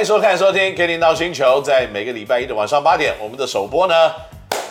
[0.00, 1.60] 迎收看、收听《Kenny NOW 星球》。
[1.62, 3.94] 在每个礼拜一的晚上八点，我们的首播呢，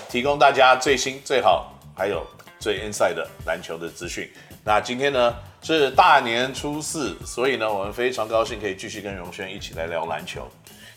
[0.09, 2.25] 提供大家最新、最好，还有
[2.59, 4.27] 最 inside 的篮球的资讯。
[4.63, 10.47] 那今天呢是大年初四，所以呢，我们非常高兴可以继续跟荣轩一起来聊篮球，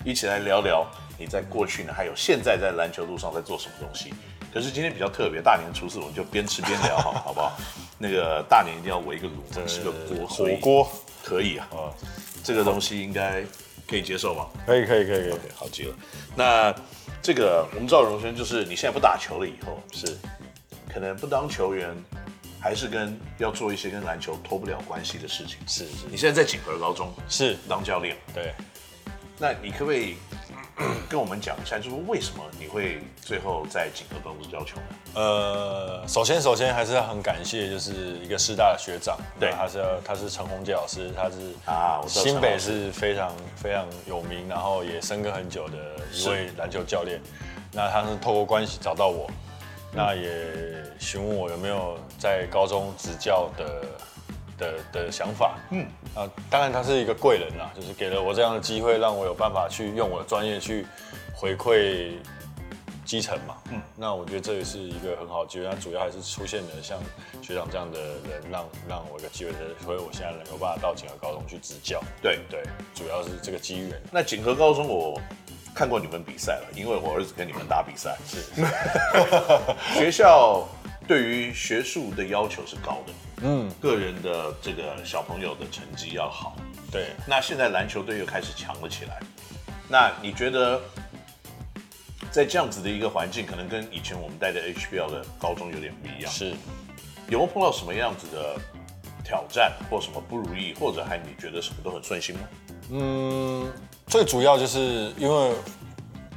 [0.03, 0.87] 一起来聊聊
[1.19, 4.15] 你在过去呢，还有现在在篮球路上在做什么东西。
[4.51, 7.53] 可是今天比较特别，大年初四我们就边吃边聊，好，好不好？
[7.99, 10.91] 那个大年一定要围一个炉，吃个锅，火锅
[11.23, 11.69] 可以啊。
[11.73, 11.93] 啊，
[12.43, 13.45] 这个东西应该。
[13.93, 14.47] 可以接受吗？
[14.65, 15.39] 可以，可以，可以，可以。
[15.55, 15.95] 好极了。
[16.35, 16.75] 那
[17.21, 20.17] 这个我们知道荣轩，就是你现在不打球了以后，是
[20.91, 21.95] 可能不当球员，
[22.59, 25.59] 还是跟要做一些跟篮球脱不了关系的事情。
[25.67, 26.07] 是是。
[26.11, 28.55] 你现在在锦和高中是当教练，对。
[29.39, 30.17] 那你可不可以？
[31.09, 34.97] 跟我们讲一下，就是为什么你会最后在锦和高中教球呢？
[35.15, 45.77] 呃，首先，首先还是要很感谢，就是一个师大的学长，对，他是他是陈宏杰老师，他是啊，新北是非常非常有名，然后也深耕很久的
[46.13, 47.21] 一位篮球教练。
[47.73, 49.31] 那他是透过关系找到我，
[49.93, 53.83] 那也询问我有没有在高中执教的。
[54.59, 60.87] 的的想法，嗯啊，当然他是一个贵人啦，就是给了我这样的机会，让我有办法去用我的专业去
[61.35, 62.13] 回馈
[63.05, 66.99] 基层嘛，嗯，那我觉得这也是一个很好的机会，那主要还是出现了像
[67.43, 69.53] 学长这样的人，让让我有个机会，
[69.85, 72.63] 所以我现在能够办法到锦和高中去执教，对对，
[72.95, 74.01] 主要是这个机缘。
[74.11, 75.19] 那锦和高中我
[75.75, 78.39] 看过你们比赛了，因为我儿子跟你们打比赛，是
[79.99, 80.69] 学校
[81.09, 83.13] 对于学术的要求是高的。
[83.43, 86.57] 嗯，个人的这个小朋友的成绩要好。
[86.91, 89.21] 对，那现在篮球队又开始强了起来。
[89.89, 90.81] 那你觉得，
[92.31, 96.31] 在这样子的一个环境，可能跟以前我们带的 HBL 的高中有点不一样。
[96.31, 96.55] 是，
[97.29, 98.57] 有没有碰到什么样子的
[99.25, 102.43] 挑战，或什么不如意，或者还你觉得什么都很顺心吗？
[102.91, 103.73] 嗯，
[104.07, 105.53] 最主要就是因为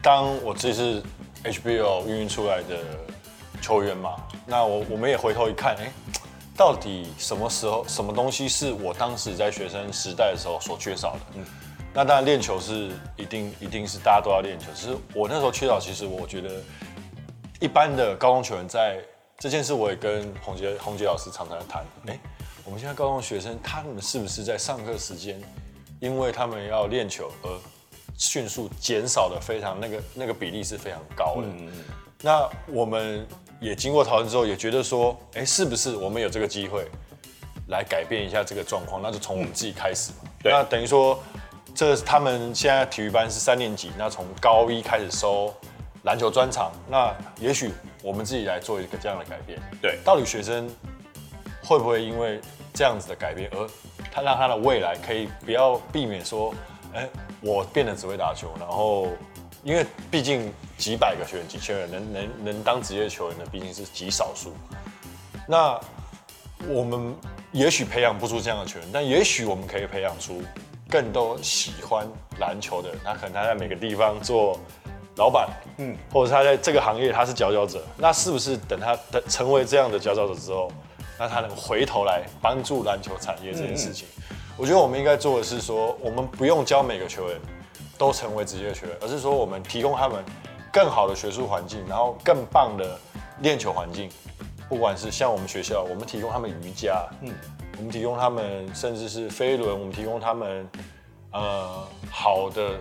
[0.02, 1.04] 当我自己是
[1.44, 2.80] HBL 孕育出来的
[3.62, 4.16] 球员嘛，
[4.48, 5.92] 那我我们也回头一看，哎、欸。
[6.58, 11.20] 到底什么时候、什么东西是我当时在学生时代的时候所缺少的？
[11.36, 11.46] 嗯，
[11.94, 14.68] 那当然练球是一定、一定是大家都要练球。
[14.74, 16.62] 只是我那时候缺少，其实我觉得
[17.60, 19.04] 一般的高中球员在
[19.38, 21.84] 这件事，我也跟洪杰、洪杰老师常常谈。
[22.06, 22.20] 哎、欸，
[22.64, 25.42] 我们现在高中学生他们是不是在上课时间，
[26.00, 27.50] 因为他们要练球而
[28.18, 31.48] 迅速减少的非常那个那个比例是非常高的。
[31.48, 31.70] 嗯，
[32.22, 33.28] 那我们。
[33.60, 36.86] 也经过讨论之后，也觉得说，哎、欸，是不是我们有这个机会
[37.68, 39.02] 来改变一下这个状况？
[39.02, 40.30] 那就从我们自己开始嘛。
[40.44, 41.18] 对，那等于说，
[41.74, 45.54] 这他们现在体育班是三年级，那从高一开始收
[46.04, 47.72] 篮球专长，那也许
[48.04, 49.60] 我们自己来做一个这样的改变。
[49.82, 50.70] 对，到底学生
[51.64, 52.40] 会不会因为
[52.74, 53.70] 这样子的改变，而
[54.12, 56.54] 他让他的未来可以不要避免说，
[56.94, 57.10] 哎、欸，
[57.42, 59.08] 我变得只会打球，然后。
[59.64, 64.54] 因为毕竟几百个学员、几千人能能能当职业球员的毕竟是极少数。
[65.48, 65.80] 那
[66.68, 67.16] 我们
[67.52, 70.42] 也许培养不出这样的球员，但也许我们可以培养出
[70.90, 72.08] 更多喜欢
[72.40, 73.00] 篮球的人。
[73.04, 74.60] 那可能他在每个地方做
[75.16, 77.84] 老板，嗯，或者他在这个行业他是佼佼者。
[77.98, 80.72] 那是不是等他的成为这样的佼佼者之后，
[81.18, 84.08] 那他能回头来帮助篮球产业这件事情？
[84.58, 87.40] 我觉得我们应该做的是说，我们不用教每个球员。
[87.98, 90.22] 都成为职业球员，而是说我们提供他们
[90.76, 93.00] 更好的学术环境，然后更棒的
[93.40, 94.10] 练球环境。
[94.68, 97.34] 不管是像我们学校，我们提供他们瑜伽，嗯，
[97.78, 100.70] 我们提供他们甚至是飞轮，我们提供他们
[101.32, 102.72] 呃好的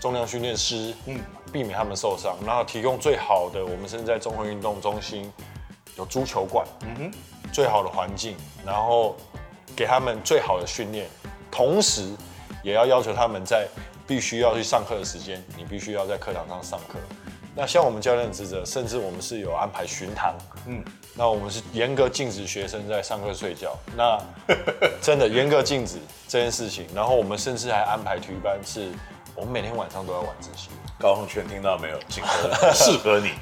[0.00, 1.20] 重量训练师，嗯，
[1.52, 5.32] 避免他们受伤，然后提供最好的，我们甚至在综合运动中心
[5.96, 7.12] 有足球馆，嗯哼，
[7.52, 9.14] 最好的环境，然后
[9.76, 11.08] 给他们最好的训练，
[11.52, 12.16] 同时
[12.64, 13.68] 也要要求他们在。
[14.08, 16.98] 必须要去上课的时间，你必须要在课堂上上课。
[17.60, 20.32] 那像我们教练职责，甚至我们是有安排巡堂，
[20.66, 20.80] 嗯，
[21.16, 23.76] 那我们是严格禁止学生在上课睡觉。
[23.96, 24.16] 那
[25.02, 25.96] 真的严格禁止
[26.28, 26.86] 这件事情。
[26.94, 28.92] 然后我们甚至还安排体育班，是
[29.34, 30.68] 我们每天晚上都要晚自习。
[31.00, 31.98] 高洪全听到没有？
[32.08, 33.32] 锦和 适合你。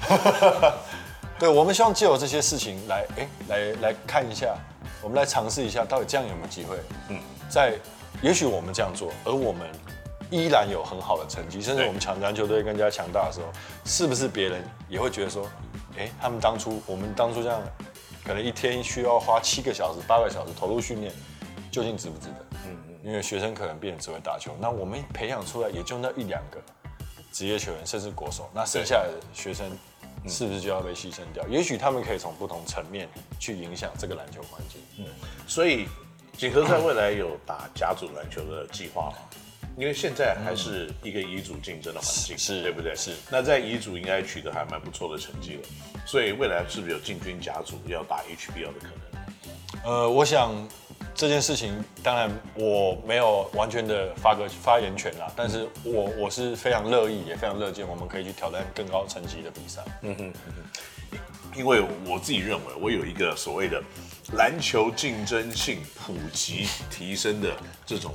[1.39, 4.57] 对，我们希望借由这些事情来，哎、欸，来来看一下，
[5.03, 6.79] 我们来尝试一下，到底这样有没有机会？
[7.11, 7.19] 嗯，
[7.51, 7.75] 在
[8.23, 9.69] 也许我们这样做，而我们。
[10.31, 13.47] 依然有很好的成绩，甚至我们抢篮球队更加强大的时候，
[13.85, 15.49] 是不是别人也会觉得说，
[15.97, 17.63] 哎，他们当初我们当初这样，
[18.25, 21.13] 可能一天需要花七个小时、八个小时投入训练，
[21.71, 22.47] 究竟值不值得？
[22.67, 22.95] 嗯嗯。
[23.05, 26.61] 因为学生可能变得只会打球，那我们培养出来也就那一两个
[27.31, 29.71] 职业球员，甚至国手，那剩下的学生
[30.27, 31.47] 是不是就要被牺牲掉？
[31.47, 33.09] 也许他们可以从不同层面
[33.39, 34.81] 去影响这个篮球环境。
[34.99, 35.05] 嗯，
[35.47, 35.87] 所以
[36.37, 39.17] 锦和在未来有打甲组篮球的计划吗？
[39.79, 42.95] 因为现在还是一个乙组竞争的环境，是，对不对？
[42.97, 43.13] 是。
[43.31, 45.63] 那在乙组应该取得还蛮不错的成绩了，
[46.07, 49.85] 所以未来是不是有进军甲组要打 HBL 的可能？
[49.85, 50.53] 呃，我想
[51.15, 59.83] 这件事情当然我没有完全的发个发言权啦，但是我我是非常乐意，也非常乐见我们可以去挑战更高层级的比赛。
[60.03, 60.53] 嗯哼，嗯
[61.13, 61.19] 哼，
[61.59, 63.83] 因为我自己认为我有一个所谓的。
[64.33, 67.57] 篮球竞争性普及提升的
[67.87, 68.13] 这种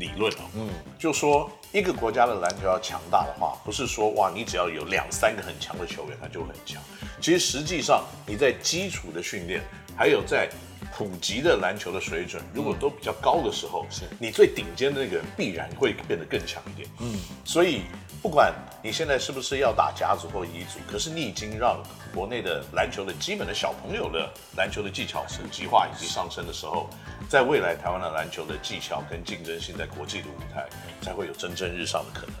[0.00, 0.68] 理论哦，嗯，
[0.98, 6.82] 就说一个国家的篮球要强大的话，不是说哇，你只要有两三个很强的球员，他就很强。
[7.20, 9.60] 其实实际上你在基础的训练，
[9.94, 10.48] 还有在
[10.96, 16.88] 普及的篮球的水准，如果都比较高的时候，是你最顶尖的那个人必然会变得更强一点。
[16.98, 17.14] 嗯，
[17.44, 17.82] 所以。
[18.22, 18.52] 不管
[18.82, 21.82] 你现在是不是要打甲组或乙组，可是你已经让
[22.14, 26.90] 国内的篮球的基本的小朋友的篮球的技巧普及化以及上升的时候，
[27.30, 30.66] 在未来台湾的篮球的技巧跟竞争性在国际的舞台
[31.00, 32.34] 才会有蒸蒸日上的可能。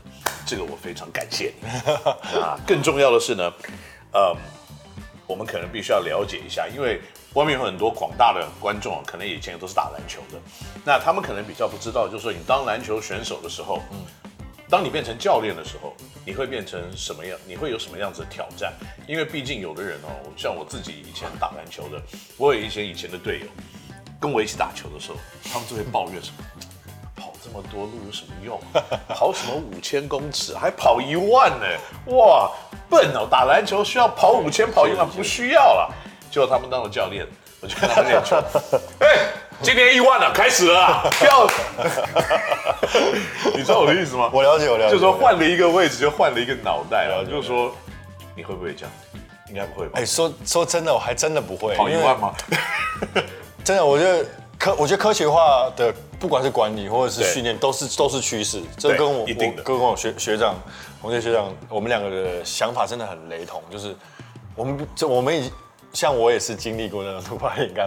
[0.46, 1.68] 这个我非常感谢你。
[2.38, 3.50] 啊更重要的是呢，
[4.12, 4.36] 嗯，
[5.26, 7.00] 我们可能必须要了解一下，因为
[7.32, 10.38] 外面有很多广大的观众，可能以前都是打篮球的，
[10.84, 14.04] 那他们可能比较不知道，就是说你当篮球选手的时候，嗯。
[14.70, 15.94] 当你变成教练的时候，
[16.24, 17.36] 你会变成什么样？
[17.44, 18.72] 你会有什么样子的挑战？
[19.08, 22.00] 因为毕竟有的人哦，像我自己以前打篮球的，
[22.36, 23.46] 我有一些以前的队友，
[24.20, 25.18] 跟我一起打球的时候，
[25.52, 26.44] 他们就会抱怨什么：
[27.16, 28.60] 跑这么多路有什么用？
[29.08, 31.66] 跑什么五千公尺，还跑一万呢？
[32.14, 32.52] 哇，
[32.88, 33.26] 笨哦！
[33.28, 35.92] 打篮球需要跑五千，跑一万不需要了。
[36.30, 37.26] 结果他们当了教练，
[37.60, 38.36] 我就跟他练球。
[39.00, 39.32] 哎。
[39.62, 41.10] 今天一万了，开始了啊！
[41.18, 41.46] 不要，
[43.54, 44.30] 你知道我的意思吗？
[44.32, 44.90] 我了解，我了解。
[44.90, 47.24] 就是说换了一个位置，就换了一个脑袋了。
[47.28, 47.70] 就是说，
[48.34, 48.92] 你会不会这样？
[49.50, 49.98] 应该不会吧？
[50.00, 51.74] 哎，说说真的，我还真的不会。
[51.76, 52.32] 跑一万吗？
[53.62, 54.24] 真的，我觉得
[54.58, 58.62] 科，我觉得科学化的，不管是管理或者是训练，都是都是趋势。
[58.78, 60.54] 这跟我我跟我学学长
[61.02, 63.62] 洪杰学长，我们两个的想法真的很雷同。
[63.70, 63.94] 就是
[64.56, 65.52] 我们这我们已
[65.92, 67.86] 像我也是经历过那种 突发炼钢。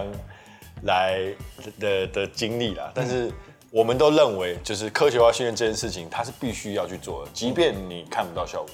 [0.82, 1.34] 来
[1.80, 3.32] 的的经历啦，但是
[3.70, 8.70] 我们都认为，就是科学化训练这件事情，它是必须要去做的，即便你看不到效果，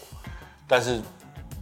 [0.67, 1.01] 但是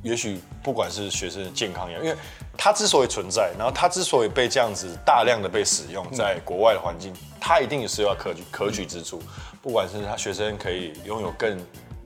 [0.03, 2.17] 也许不管是学生的健康也好，因为
[2.57, 9.23] 它之所以存在，然后它之所以被这样子大量的被使用，在国外的环境，它一定是要可取可取之处，
[9.61, 11.59] 不管是他学生可以拥有更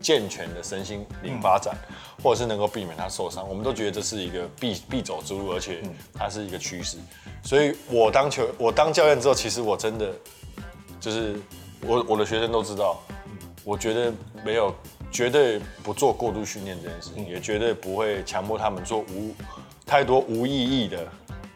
[0.02, 1.74] 健全的身心灵发展，
[2.22, 5.80] 或者是能够避免他受伤，我们都觉得这是一个必必走之路，而且
[6.12, 6.98] 它是一个趋势。
[7.44, 10.12] 所以我当球，我当教练之后，其实我真的
[11.00, 11.36] 就是
[11.80, 13.00] 我我的学生都知道，
[13.64, 14.12] 我觉得
[14.44, 14.74] 没有
[15.10, 19.34] 绝对不做过度训练这件事情，也绝对不会强迫他们做无
[19.86, 21.06] 太多无意义的，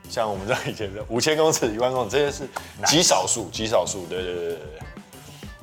[0.09, 2.49] 像我们这样以前的 五千公尺、一万公尺，这些是
[2.87, 4.07] 极少数，极少数。
[4.07, 4.59] 对对对对对。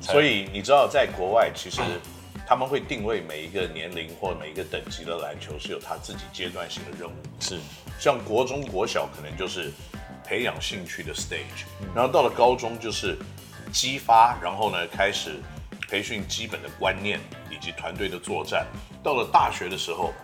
[0.00, 1.80] 所以你知道，在国外其实
[2.46, 7.58] 他们会定位每一个年龄或每一个等级的篮球是有他自己阶段性的任务，是
[7.98, 9.72] 像国中国小可能就是。
[10.26, 13.14] 培养兴趣的 stage，然后到了高中就是
[13.70, 15.38] 激发，然后呢开始
[15.86, 17.20] 培训基本的观念
[17.50, 18.66] 以及团队的作战。
[19.02, 20.14] 到了大学的时候，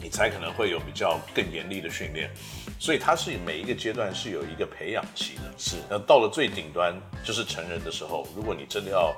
[0.00, 2.30] 你才可能会有比较更严厉的训练。
[2.78, 5.42] 所以它是每一个阶段是有一个培养期的。
[5.58, 6.94] 是，那到了最顶端
[7.24, 9.12] 就是成人的时候，如果你真的要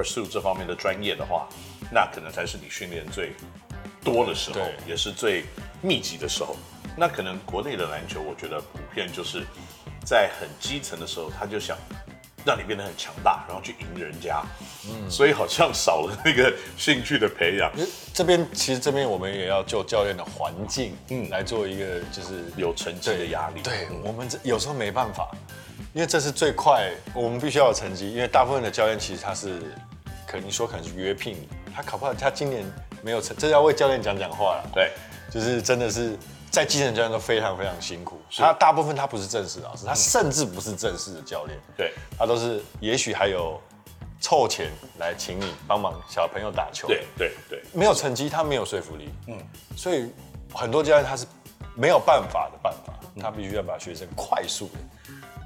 [0.00, 1.46] pursue 这方面的专业的话，
[1.92, 3.32] 那可能才是你训练最
[4.02, 5.44] 多的时候，也是最
[5.82, 6.56] 密集的时候。
[6.96, 9.44] 那可能国内的篮球，我觉得普遍就是
[10.04, 11.76] 在很基层的时候，他就想
[12.44, 14.42] 让你变得很强大，然后去赢人家，
[14.88, 17.70] 嗯，所以好像少了那个兴趣的培养。
[18.12, 23.62] 这边其实这边我们也要就教练的环境，嗯，来做一个就是有成绩的压力。
[23.62, 25.30] 对，我们这有时候没办法，
[25.94, 28.10] 因为这是最快，我们必须要有成绩。
[28.10, 29.62] 因为大部分的教练其实他是，
[30.30, 32.64] 可能你说可能是约聘，他考不好，他今年
[33.02, 34.70] 没有成，这要为教练讲讲话了。
[34.72, 34.92] 对，
[35.30, 36.16] 就是真的是。
[36.50, 43.62] 在基层教练都非常非常辛苦，他大部分他不是正式老师，他甚至不是正式的教练，对，他都是也许还有
[44.20, 44.68] 凑钱
[44.98, 49.38] 来请你帮忙小朋友打球，对对对，没有成绩他没有说服力，嗯，
[49.76, 50.10] 所以
[50.52, 51.24] 很多教练他是
[51.76, 54.78] 没有办法的办法，他必须要把学生快速的、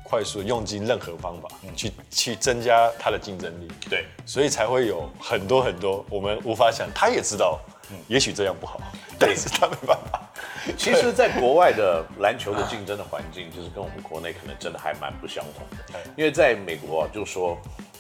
[0.05, 7.59] 快速用尽任何方法去去增加他的竞争力，对，所以才会有很多很多我们无法想，他也知道，
[8.07, 8.81] 也许这样不好，
[9.19, 10.21] 但是他没办法。
[10.79, 15.99] 其实，在国外的篮球的竞争的环境，就是跟我们国内可能真的还蛮不相同的。
[16.17, 17.59] 因为在美国啊，就说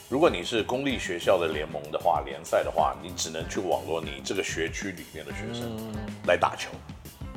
[0.08, 5.76] 如果你是公立学校的联盟的话，联赛的话，你只能去网络你这个学区里面的学生
[6.26, 6.70] 来打球。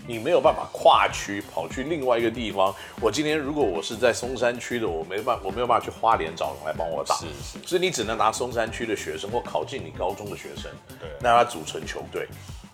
[0.08, 2.74] 你没有办法跨区跑去另外一个地方。
[3.02, 12.26] 我今天如果我是在松山区的，我没办我没有办法去花莲找人来帮我打，是是，所以你只能拿松山区的学生或考进你高中的学生，对，让他组成球队。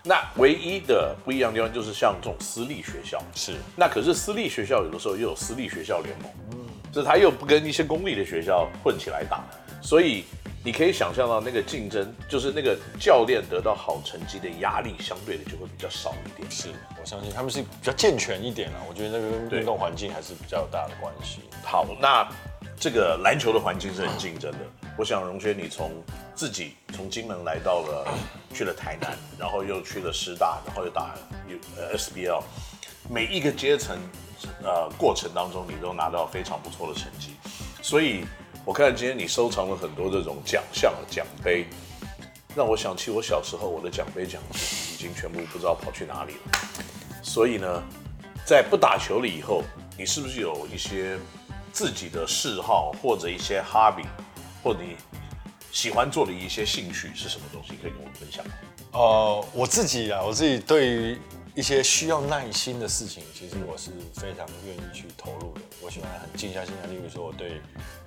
[0.03, 9.43] 那唯一的不一样的地方就是像这种私立学校，是，那可是私立学校有的时候又有私立学校联盟，嗯，所以他又不跟一些公立的学校混起来打，
[9.81, 10.23] 所以。
[10.65, 16.49] 你可以想象到那个竞争，就是那个教练得到好成绩的压力，相对的就会比较少一点。
[16.49, 16.69] 是，
[17.01, 18.79] 我相信他们是比较健全一点啊。
[18.87, 21.41] 我觉得那个运动环境还是比较有大的关系。
[21.63, 22.25] 好，那
[22.79, 24.59] 这个篮球的环境是很竞争的。
[24.97, 25.91] 我想荣轩，你从
[26.33, 28.07] 自己从金门来到了，
[28.53, 31.13] 去了台南，然后又去了师大，然后又打
[31.75, 32.41] 呃 SBL，
[33.09, 33.97] 每一个阶层
[34.63, 37.35] 呃过程当中，你都拿到非常不错的成绩，
[37.81, 38.23] 所以。
[38.65, 41.65] 我看今天你收藏了很多这种奖项奖杯，
[42.55, 46.39] 让我想起我小时候我的奖杯奖已经全部不知道跑去哪里了。
[47.21, 47.83] 所以呢，
[48.45, 49.63] 在不打球了以后，
[49.97, 51.17] 你是不是有一些
[51.73, 54.05] 自己的嗜好或者一些 hobby，
[54.63, 54.95] 或者你
[55.73, 57.73] 喜欢做的一些兴趣是什么东西？
[57.81, 58.45] 可以跟我们分享？
[58.93, 61.17] 呃，我自己啊，我自己对于。
[61.55, 65.61] 一些需要耐心的事情，其实我是非常愿意去投入的。
[65.81, 67.61] 我喜欢很静下心来，例如说我对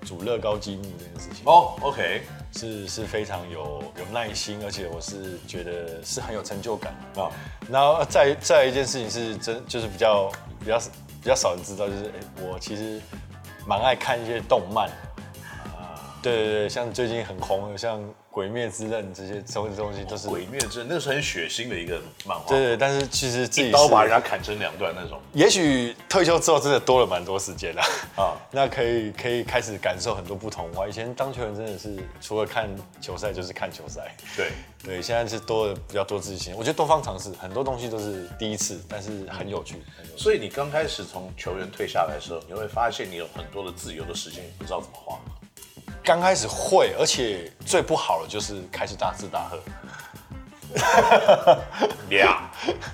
[0.05, 2.23] 煮乐高积木这件事情，哦，OK，
[2.57, 7.23] 是是非常有有耐心，而且我是觉得是很有成就感啊。
[7.23, 7.33] 哦、
[7.71, 10.79] 然后再再一件事情是真就是比较比较
[11.23, 13.01] 比较少人知道，就是哎，我其实
[13.65, 14.97] 蛮爱看一些动漫啊，
[16.23, 18.01] 对对对，像最近很红的像。
[18.39, 22.47] 《鬼灭之刃》这些东西东西都是《鬼灭之刃》，那是很血腥的一个漫画。
[22.47, 25.19] 对对，但是其实自己一刀把人家砍成两段那种。
[25.33, 27.83] 也许退休之后真的多了蛮多时间了
[28.15, 30.69] 啊， 那可以可以开始感受很多不同。
[30.75, 32.69] 我以前当球员真的是除了看
[33.01, 34.15] 球赛就是看球赛。
[34.37, 34.51] 对
[34.85, 36.55] 对，现在是多了比较多自信。
[36.55, 39.77] 我觉得多方尝试，很多东西都是第一次，但是很有趣。
[39.97, 40.23] 很有趣。
[40.23, 45.19] 所以你刚开始从球员退下来的时候，你会发现你有很多的自由的时间，不知道怎么花。
[46.07, 49.59] 刚开始会，而且最不好的就是开始大吃大喝。
[52.11, 52.49] 呀，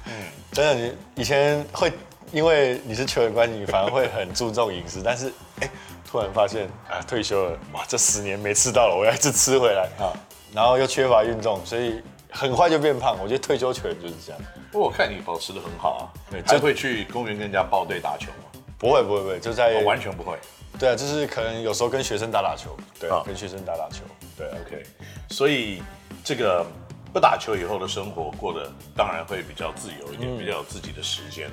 [0.07, 0.13] 嗯，
[0.51, 1.93] 真的，你以前会
[2.33, 5.69] 因为你是球员关系，你反而会很注重饮食，但是哎，
[6.11, 10.09] 突然发现啊，退休了，哇，这十年没吃到了，我要一直吃回来啊，
[10.55, 13.19] 然后又缺乏运动，所以很快就变胖。
[13.23, 14.41] 我觉得退休球员就是这样。
[14.71, 18.63] 不过我看你保持的很好啊，对，还会去公园跟人家报队打球吗？
[18.79, 20.39] 不会，不会，不会，就在完全不会。
[20.83, 24.03] 对啊，就是可能有时候跟学生打打球，对，啊、跟学生打打球，
[24.37, 24.83] 对，OK。
[25.31, 25.81] 所以
[26.25, 26.67] 这个
[27.13, 31.49] 不打球以后的生活过得当然会比较自由一点，嗯、比较有自己的时间。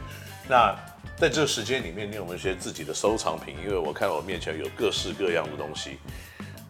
[0.48, 0.76] 那
[1.16, 3.56] 在这个时间里面，你有没有一些自己的收藏品？
[3.64, 6.00] 因为我看我面前有各式各样的东西，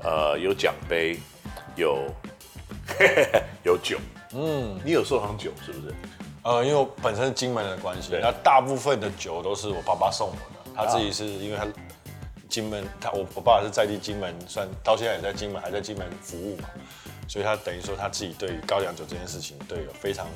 [0.03, 1.17] 呃，有奖杯，
[1.77, 2.13] 有
[3.63, 3.97] 有酒，
[4.33, 5.95] 嗯，你有收藏酒是不是？
[6.43, 11.65] 呃，因为我本身是金门的关系，对那大部分的酒都是我爸爸送我的，他自己是因为他。
[12.49, 16.67] 金门，他我我爸爸是在地金门，算到现在也在金门，还在金门服务嘛，
[17.27, 20.27] 所以他等于说他自己对于高粱酒这件事情，对有非常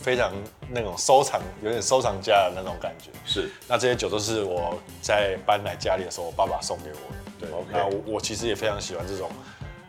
[0.00, 0.32] 非常
[0.68, 3.10] 那种收藏，有点收藏家的那种感觉。
[3.24, 7.16] 是，那这些酒都是我在搬来家里的时候，我爸爸送给我的。
[7.38, 9.30] 对.那我我其实也非常喜欢这种，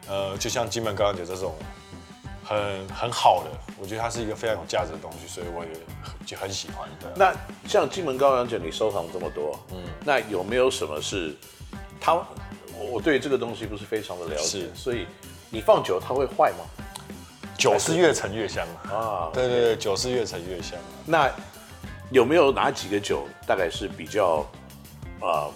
[0.08, 1.56] 呃，就像金门高粱酒这种。
[2.50, 5.70] 很很好的，我觉得它是一个非常有价值的东西，所以我也
[6.26, 6.90] 就很喜欢。
[7.00, 7.32] 对，那
[7.68, 11.36] 像金门高粱酒，你收藏这么多，嗯，那有没有什么是
[12.02, 12.20] 它？
[12.92, 15.06] 我对这个东西不是非常的了解，是所以
[15.52, 16.66] 你放久它会坏吗？
[17.56, 19.30] 酒是越陈越香啊！
[19.32, 20.80] 对对对，酒是越陈越香。
[21.06, 21.30] 那
[22.10, 24.44] 有没有哪几个酒大概是比较
[25.20, 25.52] 呃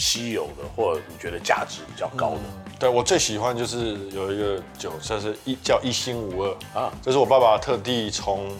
[0.00, 2.40] 稀有的，或者你觉得价值比较高的？
[2.66, 2.72] 嗯。
[2.80, 6.80] 对，我最喜欢就是有一个酒，就是一叫一心无二。
[6.80, 8.50] 啊，这是我爸爸特地从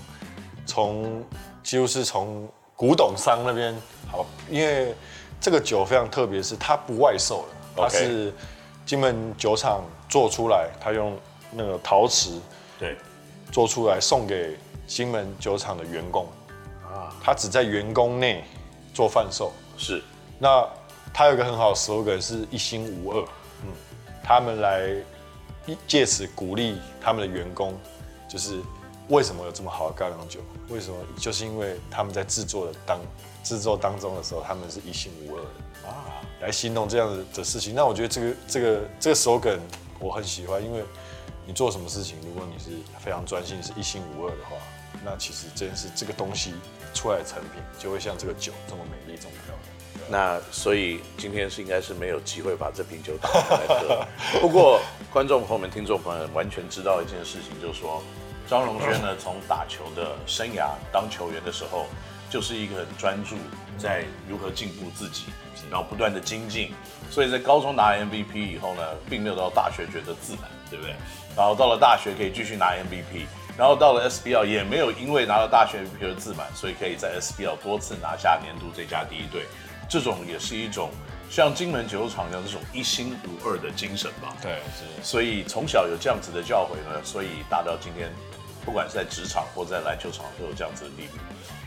[0.66, 1.24] 从
[1.62, 3.74] 几乎是从古董商那边
[4.12, 4.94] 好，因为
[5.40, 8.32] 这个酒非常特别，是它不外售的，它是
[8.84, 11.18] 金门酒厂做出来，它用
[11.50, 12.38] 那个陶瓷
[12.78, 12.96] 对。
[13.50, 14.56] 做出来送给
[14.86, 16.24] 金门酒厂的员工。
[16.84, 18.44] 啊，他只在员工内
[18.94, 20.02] 做贩售，是，
[20.38, 20.64] 那
[21.12, 23.22] 他有一个很好的 slogan 是一心无二。
[23.62, 23.72] 嗯
[24.22, 24.94] 他们来
[25.88, 27.76] 借此鼓励他们的员工，
[28.28, 28.60] 就是
[29.08, 30.38] 为什么有这么好的高粱酒？
[30.68, 30.96] 为什么？
[31.18, 33.00] 就是因为他们在制作的当
[33.42, 37.74] 制作当中的时候，他们是一心无二的啊，来形容这样子的事情。
[37.74, 39.58] 那我觉得这个这个这个 slogan
[39.98, 40.84] 我很喜欢，因为
[41.44, 44.56] 你做什么事情，如果你是非常专心，是一心无二的话，
[45.04, 46.54] 那其实真是这个东西
[46.94, 50.10] 出来的成品就会像这个酒这么美丽，这么漂亮。
[50.10, 54.06] 那所以今天是应该是没有机会把这瓶酒打开来喝。
[54.40, 54.80] 不过
[55.12, 58.02] 观众朋友们、听众朋友们完全知道一件事情，就是说
[58.48, 61.86] 张荣轩呢，从打球的生涯当球员的时候，
[62.28, 63.36] 就是一个很专注
[63.78, 65.26] 在如何进步自己，
[65.70, 66.72] 然后不断的精进。
[67.08, 70.94] 所以在高中拿 MVP 以后呢，并没有到大学觉得自满，对不对？
[71.36, 73.26] 然后到了大学可以继续拿 MVP，
[73.60, 79.44] 然后到了 SBL 也没有因为拿了大学 MVP 而自满，所以可以在 SBL 多次拿下年度最佳第一队。
[79.86, 80.88] 这种也是一种
[81.28, 84.34] 像金门酒厂一样这种一心无二的精神吧？
[84.40, 85.02] 对，是。
[85.02, 88.10] 所以从小有这样子的教诲呢，所以大到今天，
[88.64, 91.18] 不管是在职场或在篮球场都有这样子的地步。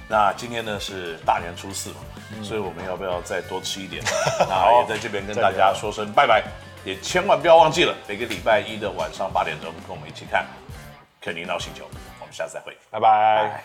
[0.10, 1.98] 那今天呢是大年初四嘛，
[2.36, 4.04] 嗯、所以我们要不要再多吃一点？
[4.50, 6.44] 那也在这边跟大家说声拜拜，
[6.84, 10.44] 也千万不要忘记了每个礼拜一的晚上八点钟跟我们一起看
[11.24, 11.86] 《肯尼 NOW 星球》，
[12.20, 13.64] 我们下次再会，拜拜，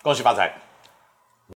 [0.00, 0.69] 恭喜发财。